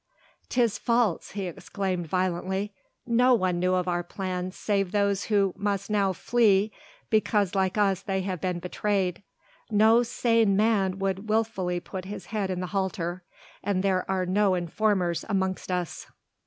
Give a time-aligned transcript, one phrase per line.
[0.49, 2.73] "'Tis false," he exclaimed violently,
[3.05, 6.71] "no one knew of our plans save those who now must flee
[7.11, 9.21] because like us they have been betrayed.
[9.69, 13.21] No sane man would wilfully put his head in the halter,
[13.63, 16.07] and there are no informers amongst us."